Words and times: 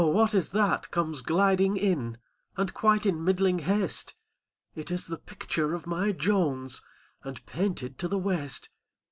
what 0.03 0.33
is 0.33 0.49
that 0.49 0.89
comes 0.89 1.21
gliding 1.21 1.77
in, 1.77 2.17
And 2.57 2.73
quite 2.73 3.05
in 3.05 3.23
middling 3.23 3.59
haste? 3.59 4.15
It 4.73 4.89
is 4.89 5.05
the 5.05 5.19
picture 5.19 5.75
of 5.75 5.85
my 5.85 6.11
Jones, 6.11 6.83
And 7.21 7.45
painted 7.45 7.99
to 7.99 8.07
the 8.07 8.17
waist. 8.17 8.69